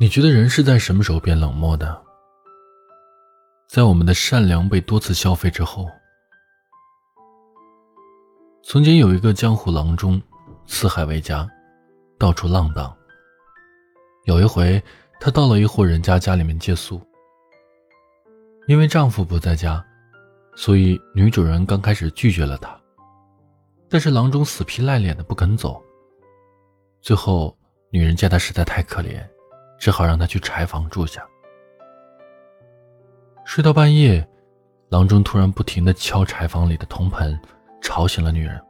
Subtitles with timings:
[0.00, 2.00] 你觉得人是在什么时候变冷漠的？
[3.68, 5.90] 在我们的善良被多次消费之后。
[8.62, 10.22] 曾经有一个江湖郎中，
[10.66, 11.44] 四海为家，
[12.16, 12.96] 到处浪荡。
[14.26, 14.80] 有一回，
[15.18, 17.02] 他到了一户人家家里面借宿。
[18.68, 19.84] 因为丈夫不在家，
[20.54, 22.80] 所以女主人刚开始拒绝了他。
[23.88, 25.82] 但是郎中死皮赖脸的不肯走。
[27.00, 27.58] 最后，
[27.90, 29.28] 女人见他实在太可怜。
[29.78, 31.24] 只好让他去柴房住下。
[33.44, 34.26] 睡到半夜，
[34.90, 37.38] 郎中突然不停的敲柴房里的铜盆，
[37.80, 38.60] 吵醒了女人，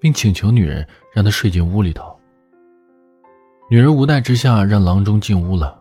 [0.00, 2.16] 并请求女人让他睡进屋里头。
[3.68, 5.76] 女人无奈之下，让郎中进屋了。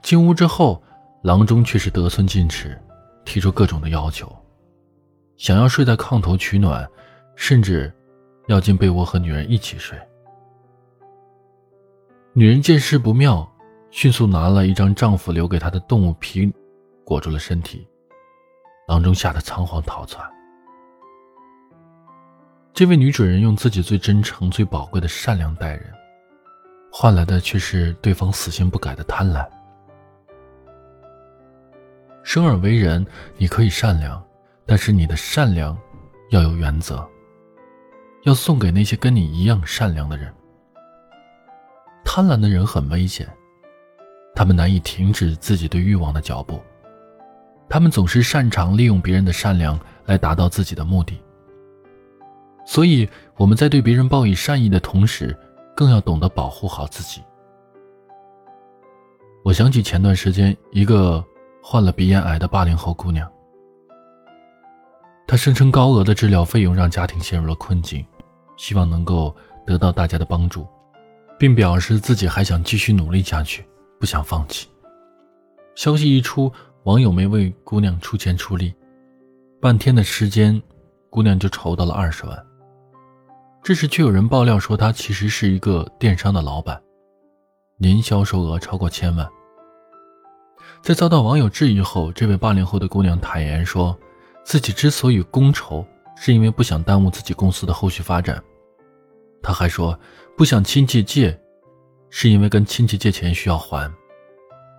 [0.00, 0.82] 进屋之后，
[1.22, 2.80] 郎中却是得寸进尺，
[3.26, 4.34] 提出各种的要求，
[5.36, 6.88] 想要睡在炕头取暖，
[7.36, 7.92] 甚至
[8.46, 9.98] 要进被窝和女人一起睡。
[12.38, 13.52] 女人见势不妙，
[13.90, 16.48] 迅速拿了一张丈夫留给她的动物皮，
[17.04, 17.84] 裹住了身体。
[18.86, 20.24] 郎中吓得仓皇逃窜。
[22.72, 25.92] 这位女主人用自己最真诚、最宝贵的善良待人，
[26.92, 29.44] 换来的却是对方死性不改的贪婪。
[32.22, 33.04] 生而为人，
[33.36, 34.24] 你可以善良，
[34.64, 35.76] 但是你的善良
[36.30, 37.04] 要有原则，
[38.22, 40.32] 要送给那些跟你一样善良的人。
[42.18, 43.28] 贪婪的人很危险，
[44.34, 46.60] 他们难以停止自己对欲望的脚步，
[47.68, 51.16] 他们总是擅长利用别人的善良来达到自己的目的。
[52.66, 55.32] 所以我们在对别人报以善意的同时，
[55.76, 57.22] 更要懂得保护好自己。
[59.44, 61.24] 我想起前段时间一个
[61.62, 63.30] 患了鼻咽癌的八零后姑娘，
[65.24, 68.04] 她声称高额的治疗费用让家庭陷入了困境，
[68.56, 69.32] 希望能够
[69.64, 70.66] 得到大家的帮助。
[71.38, 73.64] 并表示自己还想继续努力下去，
[74.00, 74.68] 不想放弃。
[75.74, 78.74] 消息一出，网友们为姑娘出钱出力，
[79.60, 80.60] 半天的时间，
[81.08, 82.46] 姑娘就筹到了二十万。
[83.62, 86.80] 这时，却有人爆料说她其实是一个电商的老板，
[87.76, 89.28] 年销售额超过千万。
[90.82, 93.96] 在遭到网友质疑后，这位八零后的姑娘坦言说，
[94.44, 95.84] 自己之所以公筹，
[96.16, 98.42] 是因为不想耽误自己公司的后续发展。
[99.42, 99.98] 他还说，
[100.36, 101.38] 不想亲戚借，
[102.10, 103.90] 是因为跟亲戚借钱需要还，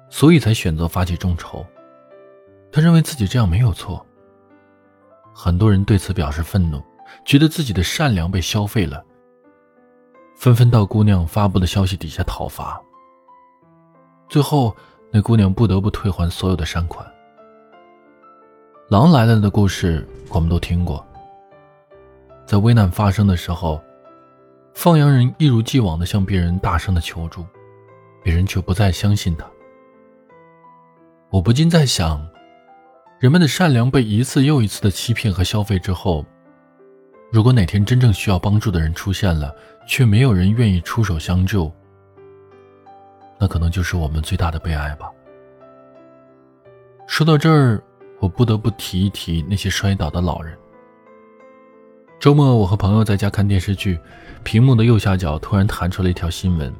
[0.09, 1.65] 所以才选择发起众筹。
[2.71, 4.05] 他认为自己这样没有错。
[5.33, 6.83] 很多人对此表示愤怒，
[7.25, 9.03] 觉得自己的善良被消费了，
[10.35, 12.79] 纷纷到姑娘发布的消息底下讨伐。
[14.27, 14.75] 最后，
[15.11, 17.09] 那姑娘不得不退还所有的善款。
[18.89, 21.03] 狼来了的故事我们都听过，
[22.45, 23.81] 在危难发生的时候。
[24.81, 27.45] 放羊人一如既往的向别人大声的求助，
[28.23, 29.45] 别人却不再相信他。
[31.29, 32.25] 我不禁在想，
[33.19, 36.25] 人们的善良被一次又一次的欺骗和消费之后，
[37.29, 39.53] 如果哪天真正需要帮助的人出现了，
[39.85, 41.69] 却没有人愿意出手相救，
[43.37, 45.11] 那可能就是我们最大的悲哀吧。
[47.05, 47.83] 说到这儿，
[48.21, 50.57] 我不得不提一提那些摔倒的老人。
[52.19, 53.97] 周末，我和朋友在家看电视剧，
[54.43, 56.73] 屏幕的右下角突然弹出了一条新闻：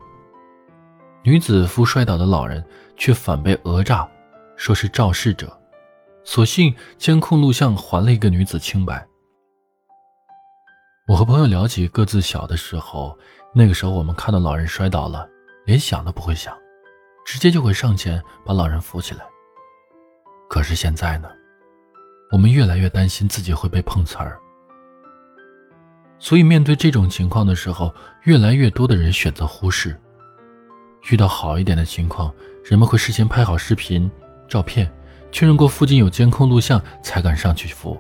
[1.23, 2.61] 女子扶摔倒的老人，
[2.97, 4.05] 却反被讹诈，
[4.57, 5.57] 说是肇事者，
[6.25, 9.07] 所幸监控录像还了一个女子清白。
[11.07, 13.17] 我和朋友聊起各自小的时候，
[13.55, 15.25] 那个时候我们看到老人摔倒了，
[15.65, 16.53] 连想都不会想，
[17.25, 19.21] 直接就会上前把老人扶起来。
[20.49, 21.29] 可是现在呢，
[22.29, 24.37] 我们越来越担心自己会被碰瓷儿。
[26.19, 27.93] 所以，面对这种情况的时候，
[28.23, 29.97] 越来越多的人选择忽视。
[31.09, 32.31] 遇到好一点的情况，
[32.63, 34.11] 人们会事先拍好视频、
[34.47, 34.91] 照片，
[35.31, 37.97] 确认过附近有监控录像，才敢上去扶。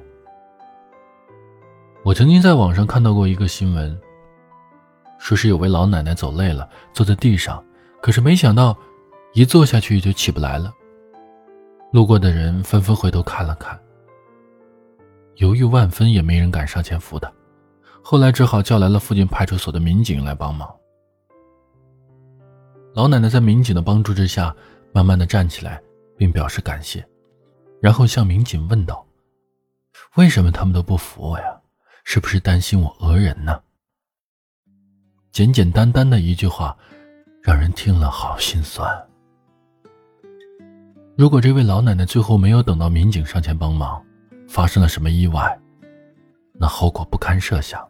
[2.03, 3.97] 我曾经在网上看到过一个新闻，
[5.17, 7.63] 说是有位老奶奶走累了，坐在地上，
[8.01, 8.77] 可是没想到，
[9.33, 10.73] 一坐下去就起不来了。
[11.93, 13.79] 路过的人纷纷回头看了看，
[15.35, 17.31] 犹豫万分，也没人敢上前扶她。
[18.11, 20.67] 后来只好叫来了附近派出所的民警来帮忙。
[22.95, 24.51] 老奶奶在民警的帮助之下，
[24.91, 25.79] 慢慢的站起来，
[26.17, 27.07] 并表示感谢，
[27.79, 29.05] 然后向民警问道
[30.17, 31.55] ：“为什么他们都不扶我呀？
[32.03, 33.61] 是不是担心我讹人呢？”
[35.31, 36.75] 简简单单的一句话，
[37.43, 38.91] 让人听了好心酸。
[41.15, 44.03] 如果这位老奶奶最后没有等到民警上前帮忙，
[44.47, 45.59] 发生了什么意外，
[46.53, 47.87] 那后果不堪设想。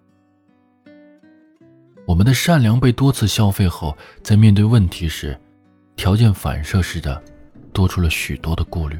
[2.09, 5.39] 我们的善良被多次消费后，在面对问题时，
[5.95, 7.21] 条件反射似的，
[7.71, 8.97] 多出了许多的顾虑。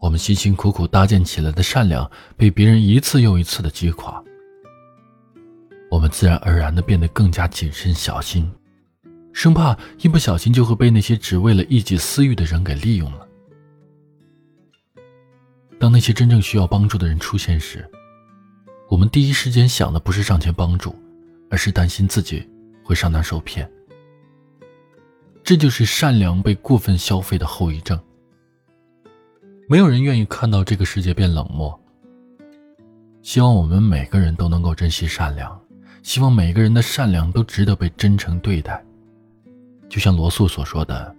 [0.00, 4.24] 我们辛辛苦苦搭建起来的善良，被别人一次又一次的击垮。
[5.90, 8.50] 我们自然而然的变得更加谨慎小心，
[9.34, 13.28] 生怕一不小心就会被那些只为了一己私欲的人给利用了。
[15.78, 17.86] 当那些真正需要帮助的人出现时，
[18.88, 20.96] 我们第一时间想的不是上前帮助，
[21.50, 22.48] 而是担心自己
[22.82, 23.70] 会上当受骗。
[25.42, 27.98] 这就是善良被过分消费的后遗症。
[29.68, 31.78] 没有人愿意看到这个世界变冷漠。
[33.22, 35.60] 希望我们每个人都能够珍惜善良，
[36.02, 38.84] 希望每个人的善良都值得被真诚对待。
[39.88, 41.14] 就像罗素所说的：“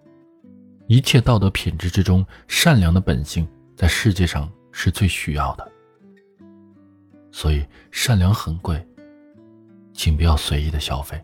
[0.87, 3.45] 一切道德品质之中，善良的本性
[3.75, 5.71] 在世界上是最需要的。”
[7.31, 8.81] 所以，善良很贵，
[9.97, 11.19] 请不要随意的消费。